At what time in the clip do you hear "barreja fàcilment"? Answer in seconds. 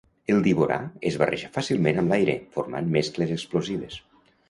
1.25-2.01